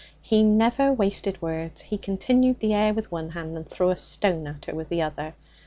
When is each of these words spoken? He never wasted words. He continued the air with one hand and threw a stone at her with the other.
He 0.23 0.41
never 0.41 0.91
wasted 0.91 1.39
words. 1.43 1.83
He 1.83 1.97
continued 1.99 2.57
the 2.59 2.73
air 2.73 2.91
with 2.91 3.11
one 3.11 3.29
hand 3.29 3.55
and 3.55 3.69
threw 3.69 3.91
a 3.91 3.95
stone 3.95 4.47
at 4.47 4.65
her 4.65 4.73
with 4.73 4.89
the 4.89 5.03
other. 5.03 5.35